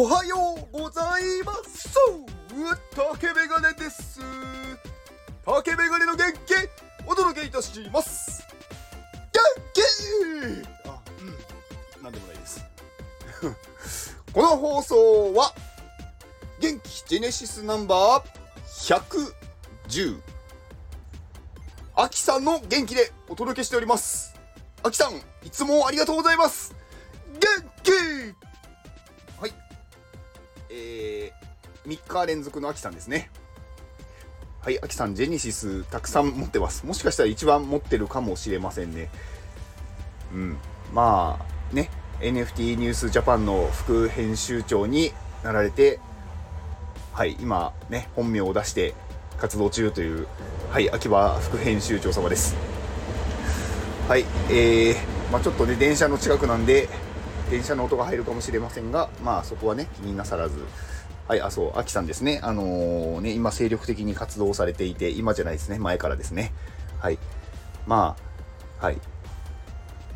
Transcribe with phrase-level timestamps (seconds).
[0.00, 0.36] おはよ
[0.72, 1.98] うございます。
[2.94, 4.20] 竹メガネです。
[5.44, 6.54] 竹メガネの元気
[7.04, 8.46] お届けいたします。
[9.32, 9.42] 元
[9.74, 9.82] 気!
[10.88, 11.00] あ、
[11.96, 12.64] うん、なんでもないです。
[14.32, 15.52] この放送は
[16.60, 19.34] 元気ジェネシスナンバー
[19.90, 20.20] 110
[21.96, 24.32] アキさんの元気でお届けしております。
[24.84, 26.72] アキさんいつもありがとうございます。
[27.32, 27.40] 元
[27.82, 28.37] 気!
[30.78, 33.30] えー、3日連続のアキさんですね。
[34.60, 36.84] はいアキさんジェネシスたくさん持ってます。
[36.86, 39.08] もしかしたら一番持ってるかもしれませんね。
[40.32, 40.56] うん。
[40.92, 45.12] まあね NFT ニュースジャパンの副編集長に
[45.44, 46.00] なられて
[47.12, 48.94] はい今ね本名を出して
[49.38, 50.26] 活動中という
[50.70, 52.56] はい秋葉副編集長様です。
[54.08, 54.96] はいえー、
[55.30, 56.88] まあちょっとね電車の近くなんで
[57.50, 60.64] 電車の音が入るかもしれませんがまあそこはね気になさらず。
[61.26, 62.40] はいあそう秋さんですね。
[62.42, 65.78] あのー、ね今精力的に活動されていて今じゃないですね。
[65.78, 66.52] 前からですね。
[67.00, 67.18] はい。
[67.86, 68.16] ま
[68.80, 68.98] あはい。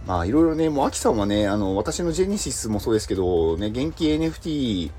[0.06, 4.90] まあいろいろね、もう、アキさんはね、あの、私のジェネシスもそうですけど、ね、元気 NFT、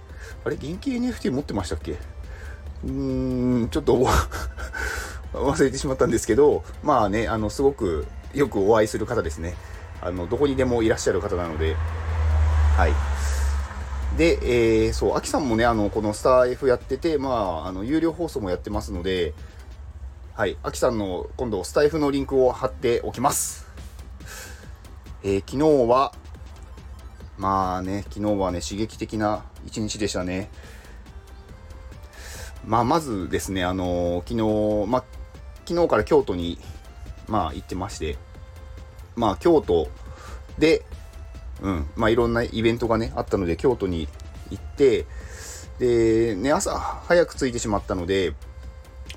[0.46, 0.56] あれ？
[0.56, 1.94] 元気 NFT 持ってましたっけ？
[1.94, 3.98] うーん、ちょっと
[5.34, 9.56] 忘れてしまったんですけど、まあね、あの、すごくよくお会いする方ですね。
[10.02, 11.76] あの、どこにでもいらっしゃる方なので、
[12.76, 12.94] はい。
[14.18, 14.40] で、
[14.86, 19.34] えー、そう、アキさんもね、あの、このスター F やってて、まあ、あの、有料放送もやってますので、
[20.34, 23.68] はい、アキさんの今度、スタイフのリンクを貼っておきます。
[25.24, 26.14] えー、昨日は、
[27.38, 30.50] まあね、昨日はね、刺激的な一日でしたね。
[32.66, 35.04] まあ、まずですね、あのー、昨日、まあ、
[35.68, 36.58] 昨日から京都に、
[37.28, 38.18] まあ、行ってまして、
[39.16, 39.90] まあ、京都
[40.58, 40.84] で、
[41.64, 44.08] うん、まあ、いろんなイベントがね、あったので、京都に
[44.52, 45.06] 行って、
[45.80, 48.34] で、ね、朝早く着いてしまったので、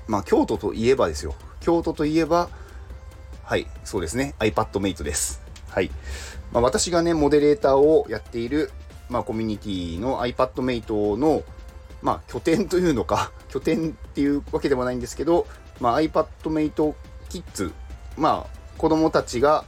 [0.07, 1.35] まあ、京都といえばですよ。
[1.59, 2.49] 京都といえば、
[3.43, 5.41] はい、そうですね、iPadMate です。
[5.69, 5.91] はい。
[6.53, 8.71] まあ、私がね、モデレーターをやっている、
[9.09, 11.43] まあ、コミュニティの iPadMate の、
[12.01, 15.47] まあ、拠点というのか、 拠点っていうわけでもないんですけど、
[15.81, 16.93] まあ、iPadMate
[17.29, 17.73] Kids、
[18.17, 19.65] まあ、子供たちが、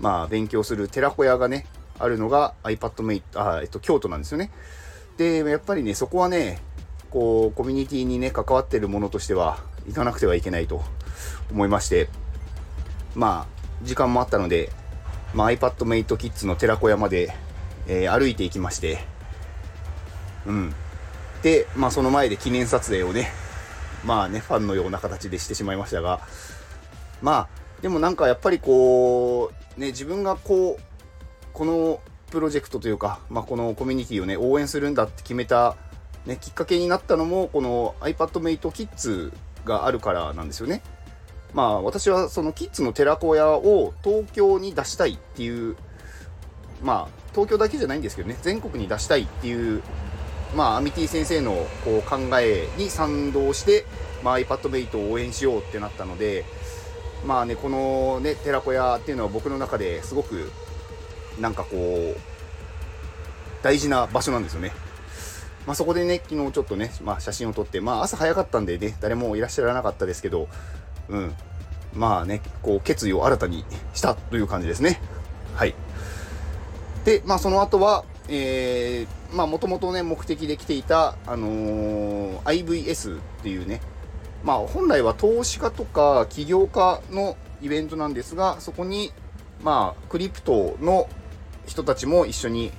[0.00, 1.66] まあ、勉強する寺子屋がね、
[1.98, 4.50] あるのが iPadMate、あ、えっと、京都なんですよね。
[5.16, 6.58] で、やっぱりね、そこはね、
[7.10, 10.82] こう、コミュニティにね、関わってるものとしては、行かなくてはいけないと
[11.50, 12.08] 思いまして、
[13.14, 14.72] まあ、時間もあったので、
[15.34, 17.34] まあ、iPadMate Kids の寺子屋まで、
[17.86, 18.98] えー、歩いていきまして、
[20.46, 20.74] うん。
[21.42, 23.30] で、まあ、その前で記念撮影をね、
[24.04, 26.20] まあね、ファンのような形でしてしまいましたが、
[27.22, 27.48] まあ、
[27.82, 30.82] でもなんかやっぱりこう、ね、自分がこう、
[31.54, 32.00] この
[32.30, 35.76] プロジェクトというか、まあ、このコミュニティをね、応援するんだって決めた、
[36.26, 39.32] ね、きっかけになったのも、この iPadMate Kids
[39.64, 40.82] があるからなんですよね。
[41.54, 45.76] まあ私はそのキッズの寺子屋を東京に出したいっていう
[46.82, 49.82] まあ東京だけじゃないんですけどね全国に出したいっていう
[50.56, 51.52] まあアミティ先生の
[51.84, 53.86] こう考えに賛同して、
[54.24, 56.44] まあ、iPadMate を応援しようってなったので
[57.24, 60.50] まあねこのね寺子屋っていうのは僕の中ですごく
[61.40, 62.20] なんかこう
[63.62, 64.72] 大事な場所なんですよね。
[65.66, 70.48] まあ、そこでね、昨日ちょっとね、まあ、写真を撮って、まあ、朝早かったんでね、誰もいらっしゃらなかったですけど、
[71.08, 71.34] うん。
[71.94, 73.64] まあね、こう、決意を新たに
[73.94, 75.00] したという感じですね。
[75.54, 75.74] はい。
[77.04, 83.80] で、まあその後は、えー、まあもともとね、目的で来ていた、あのー、IVS っていうね、
[84.42, 89.12] まあ本来は投資家とか起業家のイベントなんですが、そこに、
[89.62, 91.08] まあクリプトの
[91.66, 92.72] 人たちも一緒に、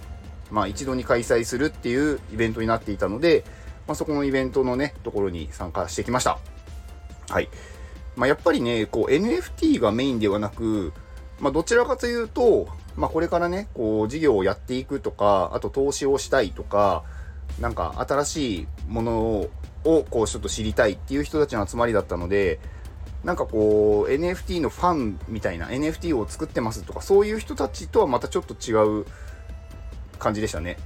[0.52, 3.44] まあ一度に開催するっていうイベントになっていたので、
[3.88, 6.40] まあそこのイベントのね、ところに参加してきました。
[7.30, 7.50] はい。
[8.16, 10.94] まあ、やっぱりね、こう NFT がメインではなく、
[11.40, 17.04] まあ、どちらかというと、まあ、これからね、こう事業をやっていくとか、あと投資をしたいとか、
[17.60, 19.50] なんか新しいもの
[19.84, 22.60] をこうちょっと知りたいっていう人たちの集まりだったので、
[23.26, 29.06] なんかこう NFT のファンみたいな NFT を作ってますとかそういう人たちとはまたちょっと違う
[30.20, 30.78] 感じでしたね。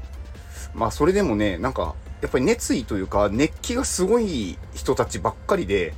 [0.74, 5.94] まあそれでもね、なんかやっぱり熱意というか熱気がすごい人たちばっかりで、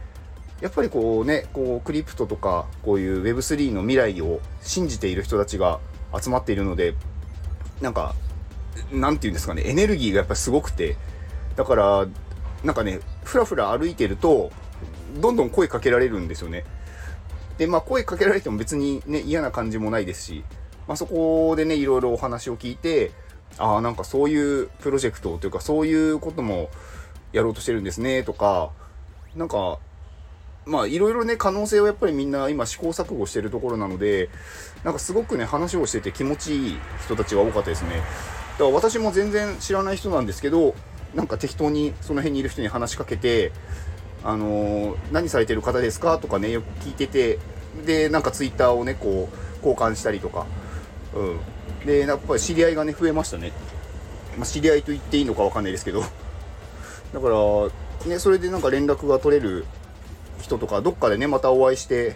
[0.62, 5.80] やっぱりこうね、こうクリプトとか、こういう Web3 の未来を信じている人たちが
[6.20, 6.96] 集まっているので、
[7.82, 8.16] なんか、
[8.92, 10.98] なんていうんですかね、エネルギーがやっぱすごくて、
[11.56, 12.08] だから、
[12.64, 14.52] なんかね、ふらふら歩いてると、
[15.20, 16.64] どんどん声かけられるんですよね。
[17.58, 20.44] で、まあ声かけられても別にね、嫌な感じもないですし、
[20.88, 23.12] まあそこでね、いろいろお話を聞いて、
[23.58, 26.70] ああなんかそういうプロジェクトというかそういうことも
[27.34, 28.72] やろうとしてるんですねとか
[29.36, 29.80] なんか
[30.66, 34.30] まあいろいろね可能性をやっぱりみんな今試行錯誤してるところなので
[34.84, 38.04] なんかすごくね話をしてて気持ちいい人たちが多かったですねだか
[38.66, 40.76] ら私も全然知らない人なんですけど
[41.16, 43.52] なんか適当にその辺にいる人に話しかけて
[44.24, 47.40] あの、何されてる方ですかとかねよく聞いてて
[47.86, 50.46] でなんかツイッターをねこう交換したりとか。
[51.14, 51.40] うん。
[51.86, 53.52] でやっぱり知り合いがね増えましたね、
[54.38, 56.02] まあ、知り合いと言っていいのか分かんないですけど。
[57.14, 59.66] だからねそれでなんか連絡が取れる
[60.42, 62.16] 人とかどっかでねまたお会いして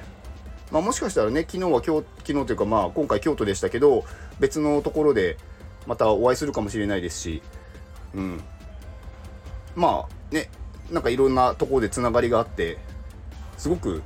[0.71, 4.03] まあ、もしかしたらね昨日は今日昨日というかまあ今回京都でしたけど
[4.39, 5.37] 別のところで
[5.85, 7.41] またお会いするかもしれないですし。
[8.15, 8.41] うん。
[9.75, 10.49] まあね
[10.91, 12.77] なんかいろんなところでつながりがあって
[13.57, 14.03] すごく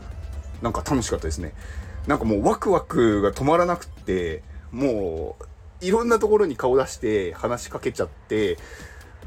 [0.61, 1.53] なんか楽しかったですね。
[2.07, 4.41] なんかもうワクワクが止まらなくって
[4.71, 8.57] もういろんなところに顔出して話しかけちゃって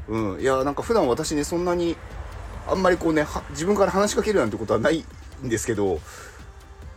[0.07, 0.41] うん。
[0.41, 1.95] いやなんか普段私ねそんなに
[2.67, 5.05] あんまりこうね自分から話しかけるなんてことはない
[5.43, 5.99] んですけど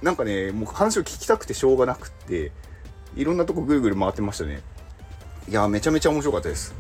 [0.02, 2.52] なんかねもう話を聞きたくてしょうがなくって
[3.16, 4.62] いろんなとこぐるぐる回ってましたね。
[5.48, 6.74] いやめちゃめちゃ面白かったです。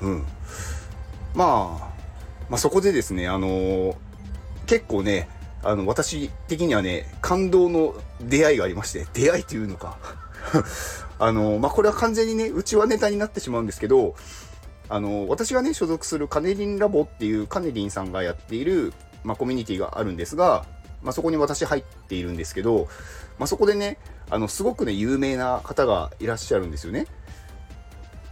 [0.00, 0.26] うん。
[1.34, 1.93] まあ
[2.48, 3.96] まあそこでですねあのー、
[4.66, 5.28] 結構ね
[5.62, 9.96] あの私的にはね感動の出会いがありまして出会いというのか
[11.18, 14.14] あのー、まあこれは完全にねうちはネタになってしまうんですけど
[14.88, 18.92] あの私がね所属するカネリンラボっていうカネリンさんがやっている、
[19.22, 20.66] まあ、コミュニティがあるんですが、
[21.02, 22.88] まあ、そこに私入っているんですけど、
[23.38, 23.98] まあ、そこでね
[24.30, 27.06] あのすごくね有名な方がいらっしゃるんですよね。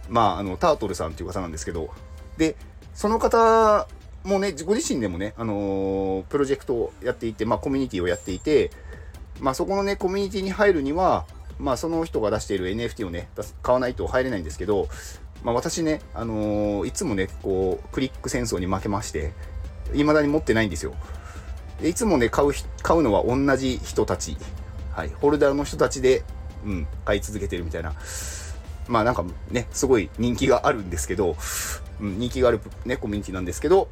[0.09, 1.89] まああのタートルさんっていう方なんですけど
[2.37, 2.55] で
[2.93, 3.87] その方
[4.23, 8.71] もうねご自身でもね、あのー、プロジェクトをやっていて、まあ、コミュニティをやっていて、
[9.39, 11.25] まあ、そこのねコミュニティに入るには
[11.59, 13.29] まあ、その人が出している NFT をね
[13.61, 14.87] 買わないと入れないんですけど、
[15.43, 19.33] まあ、私ね、あのー、いつもね、こう、クリック戦争に負けまして、
[19.91, 20.93] 未だに持ってないんですよ。
[21.81, 24.37] でいつもね、買う、買うのは同じ人たち。
[24.91, 25.09] はい。
[25.09, 26.23] ホルダーの人たちで、
[26.65, 27.93] うん、買い続けてるみたいな。
[28.87, 31.35] まあなんかね、すごい人気があるんですけど、
[31.99, 33.89] うん、人気があるね、コミュニティなんですけど、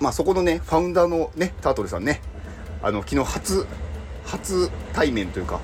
[0.00, 2.20] まあそこのね、ファウンダーのね、タートルさんね、
[2.82, 3.66] あの、昨日初、
[4.24, 5.60] 初対面というか、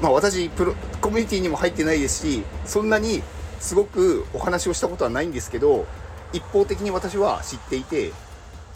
[0.00, 3.22] まあ私、プロ、コミュニティにも入ってないですし、そんなに
[3.62, 5.86] すごくお話をしたことはないんですけど
[6.32, 8.12] 一方的に私は知っていて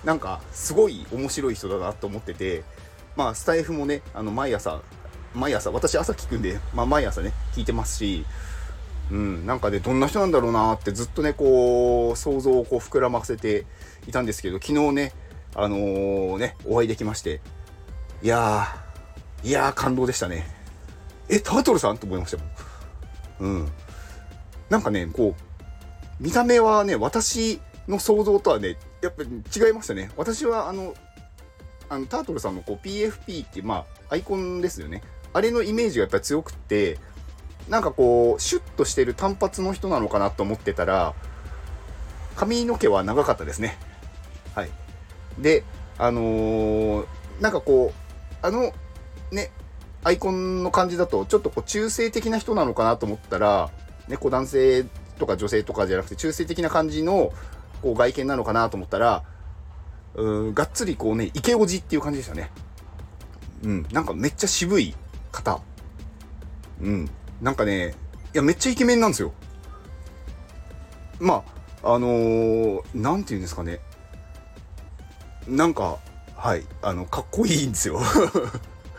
[0.05, 2.63] なんかすごい面白い人だなと思ってて
[3.17, 4.81] まあスタイフもねあの毎朝
[5.35, 8.25] 毎朝私朝聞くんで、まあ、毎朝ね聞いてますし
[9.11, 13.65] うんなんかねどんな人なんだろうなってずっとねこう想像をこう膨らませて
[14.09, 15.13] いたんですけど昨日ね
[15.55, 17.41] あのー、ねお会いできまして
[18.23, 20.47] いやーいやー感動でしたね
[21.29, 23.69] えタートルさんと思いましたもんうん
[24.69, 30.11] なんかね、こう、見た目はね、私の想像とはね、やっぱり違いましたね。
[30.17, 30.95] 私はあの、
[31.89, 35.03] あのタートルさんのこう PFP って、まあ、アイコンですよね。
[35.33, 36.99] あれのイメージがやっぱり強くって、
[37.69, 41.15] なんかこう、シュッとしてる単発の人なのかなと思ってたら、
[42.37, 43.79] 髪の毛は長かったですね。
[44.55, 44.71] はい。
[45.39, 45.65] で、
[45.99, 47.07] あのー、
[47.41, 48.73] なんかこう、あの、
[49.33, 49.51] ね、
[50.05, 53.71] アイコンの感じだと、ちょっとこう中性的な人なのかなと思ったら、
[54.07, 54.85] ね、こう男性
[55.19, 57.33] とか女性とかじゃなくて中性的な感じの
[57.83, 59.25] こう外見なのかなと思ったら、
[60.15, 62.51] うん、がっつりこうね、イケオジっていう感じでしたね。
[63.65, 64.95] うん、なんかめっちゃ渋い
[65.33, 65.61] 方。
[66.81, 67.95] うん、なんかね、
[68.35, 69.33] いや、めっちゃイケメンなんですよ。
[71.19, 71.45] ま
[71.83, 73.81] あ、あのー、なんて言うんですかね。
[75.47, 75.99] なんか、
[76.35, 78.01] はい、あの、かっこいいんですよ。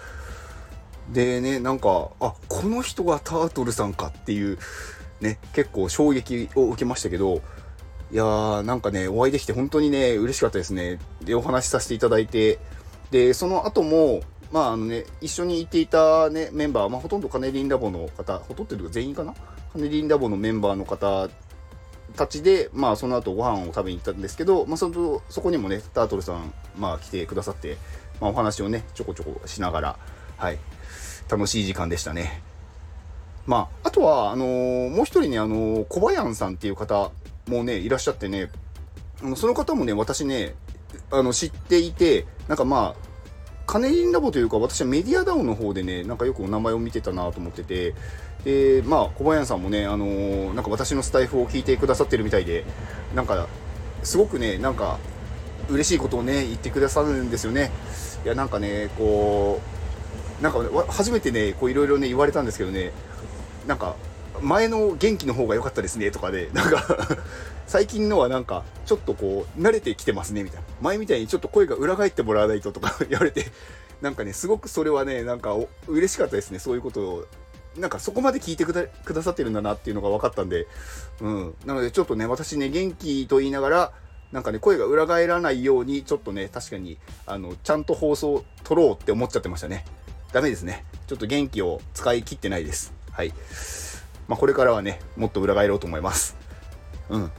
[1.12, 4.58] でね、なんか、あ、この人がタートルさんかっていう
[5.22, 7.42] ね、結構衝撃を受けましたけど、
[8.12, 11.00] いやー、なんかね、お会いできて本当にね、嬉しかったですね。
[11.22, 12.60] で、お話しさせていただいて、
[13.12, 19.34] で、その後も、まあ、あのね、一緒にいていたね、メンバー、まあ、ほとんどカネリンラボの方、ほとんど全員かな？
[19.74, 21.30] カネリンラボのメンバーの方
[22.16, 27.78] たちで、まあ、その後ご飯を食べに行ったんですけど、まあ、その、そこにもね、タートルさん、まあ、来てくださって、
[28.22, 30.00] まあ、お話をね、ちょこちょこしながら、
[30.38, 30.58] はい、
[31.30, 32.42] 楽しい時間でしたね。
[33.46, 37.12] まあ、あとは、あのー、もう一人ね、あのー、小林さんっていう方
[37.48, 38.50] もね、いらっしゃってね、
[39.36, 40.56] その方もね、私ね、
[41.12, 43.07] あの、知っていて、なんかまあ、
[43.68, 47.94] カネリンラボというか、私はメディアダウンの方でね、なんかよくお名前を見てたなと思ってて、
[48.46, 52.64] で、まあ、小林さんもね、あのー、なんか私のスタイフを聞いてくださってるみたいで、
[53.14, 53.46] なんか、
[54.04, 55.00] すごくね、なんか、
[55.70, 57.72] 嬉しいことをね、言ってくださるんですよね。
[58.24, 59.60] いや、なんかね、こ
[60.40, 62.94] う、なんか、初めてね、こういろいろね、言われたんですけどね、
[63.68, 63.98] なんか
[64.42, 67.18] 前の元気の方が良かったですねとかで、なんか
[67.68, 70.68] 最近のはなんか、ちょっとこう、慣れてきてますね、みたいな。
[70.82, 73.46] 前みたいにちょっと声が裏返ってもらわないととか 言われて、
[74.02, 75.56] なんかね、すごくそれはね、なんか
[75.88, 77.26] 嬉しかったですね、そういうことを。
[77.78, 80.66] なんかそこまで聞いてくだくださってるんだなっていうのが分かったんで、
[81.22, 81.56] うん。
[81.66, 83.92] なのでちょっとね、私ね、元気と言いながら、
[84.32, 89.86] なんかね、声が裏返らないように、ちょっとね、確かに、あの、ちゃんと放送撮ろうって思っちゃってましたね。
[90.34, 90.86] ダメですね。
[91.08, 92.94] ちょっと元気を使い切ってないです。
[93.12, 93.34] はい。
[94.28, 96.36] まあ、これからはね、もっと裏返ろうと思います。
[97.10, 97.32] うん。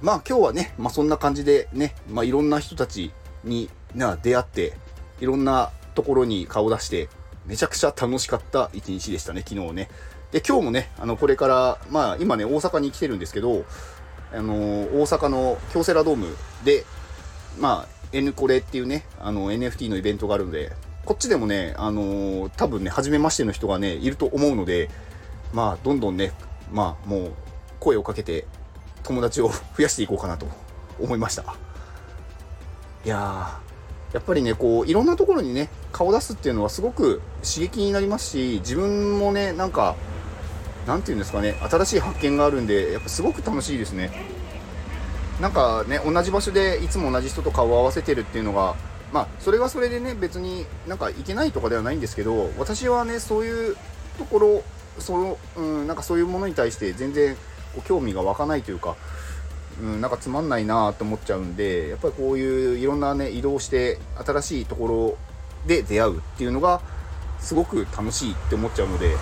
[0.00, 3.12] まあ、今日はね、まあ、そんな感じでね、まあ、いろんな人たち
[3.44, 4.74] にな出会って、
[5.20, 7.08] いろんなところに顔出して、
[7.46, 9.88] めちゃくちゃ楽しかった一日でしたね、昨日ね。
[10.32, 13.64] で、今日もね、あの、これから、まあ、今ね、大阪に来てるんですけど、
[14.32, 16.84] あのー、大阪の京セラドームで、
[17.58, 20.72] まあ、N コレっていうね、あの、NFT のイベントがあるので、
[21.04, 24.90] こっちでもね、あのー、多分ね、初めましての人がね、いると思うので、
[25.52, 26.32] まあ、どんどんね、
[26.72, 27.32] まあ、もう、
[27.80, 28.46] 声をかけて、
[29.02, 30.46] 友達を増やしていこうかなと
[31.00, 31.42] 思いました。
[33.04, 33.60] いや
[34.12, 39.94] やっぱりね、こう、いろんなところにね、顔出すっていうのはすごく刺激になりますし、自分もね、なんか、
[40.86, 44.10] なんていうんですかね、新しい発見があるんで、やっぱすごく楽しいですね。
[45.40, 48.74] なんかね、同じ場所でいつも同じ人と顔を合わせてるっていうのが、
[49.12, 53.76] まあ、それはそれでね、別になんかいけないとかではないんですけど、私はね、そういう
[54.18, 54.62] ところ、
[54.98, 57.34] その、うん、なんかそういうものに対して全然
[57.74, 58.96] こう興味が湧かないというか、
[59.80, 65.18] うん、なんかつまんないなと思っちゃうんで、やっぱりこういういろんなね、移動して新しいところ
[65.66, 66.80] で出会うっていうのが、
[67.38, 69.16] すごく楽しいって思っちゃうので、うん。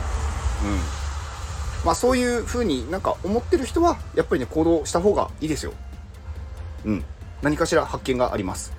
[1.85, 5.73] まあそういう風になんか思ってる人は、やっぱりね、行動した方がいいですよ。
[6.85, 7.05] うん。
[7.43, 8.73] 何かしら発見があります。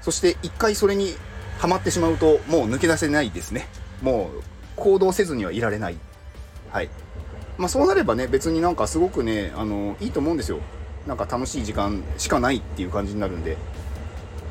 [0.00, 1.14] そして一回それに
[1.58, 3.66] ハマってしまうと、もう抜け出せないですね。
[4.00, 4.42] もう
[4.76, 5.96] 行動せずにはいられない。
[6.70, 6.90] はい。
[7.58, 10.58] まあそうなればね、別になんかすごくね、あの、いいと思うんですよ。
[11.06, 13.56] なんか楽しい時間しかないっていう感じになるんで。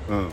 [0.09, 0.29] うん。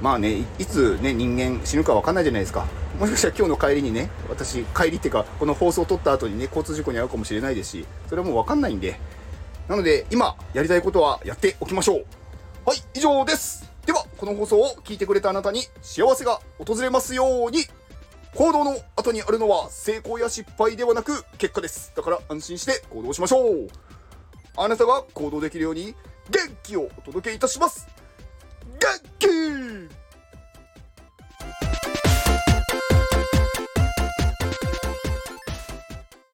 [0.00, 2.66] まあね、いつね、人間死ぬかわかんないじゃないですか。
[2.98, 8.98] もしかしたら今日の帰りにね、私、帰りっていうか、この放送を撮った後にね、交通事故に遭うかもしれないですし、それはもうわかんないんで、
[9.68, 12.04] なので、今、やりたいことはやっておきましょう。
[12.64, 13.70] はい、以上です。
[13.86, 17.64] では、この放送を聞いてくれたあなたに幸せが訪れますように、
[18.34, 21.92] 行動の後にあるのは成功や失敗ではなく結果です。
[21.94, 23.68] だから安心して行動しましょう。
[24.56, 25.94] あなたが行動できるように
[26.30, 27.86] 元気をお届けいたします。
[28.80, 30.01] 元気